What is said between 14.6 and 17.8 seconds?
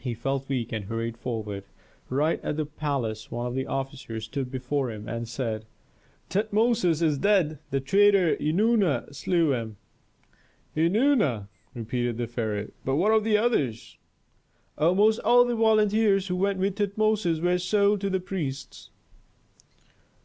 "Almost all the volunteers who went with Tutmosis were